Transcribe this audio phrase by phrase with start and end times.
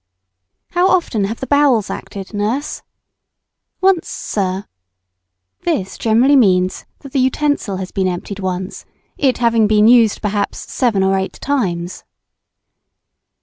[0.71, 2.81] "How often have the bowels acted, nurse?"
[3.81, 4.65] "Once, sir."
[5.61, 8.83] This generally means that the utensil has been emptied once,
[9.19, 12.03] it having been used perhaps seven or eight times.